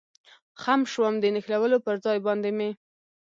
خم 0.61 0.81
شوم، 0.91 1.13
د 1.19 1.25
نښلولو 1.35 1.77
پر 1.85 1.95
ځای 2.05 2.17
باندې 2.27 2.49
مې. 2.57 2.69